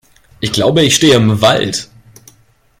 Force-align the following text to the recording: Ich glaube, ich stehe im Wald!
Ich 0.39 0.51
glaube, 0.51 0.81
ich 0.83 0.95
stehe 0.95 1.13
im 1.15 1.41
Wald! 1.43 1.87